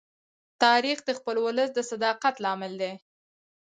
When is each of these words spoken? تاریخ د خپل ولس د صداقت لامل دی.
تاریخ 0.63 0.97
د 1.05 1.09
خپل 1.19 1.35
ولس 1.45 1.69
د 1.73 1.79
صداقت 1.91 2.35
لامل 2.43 2.73
دی. 2.81 2.93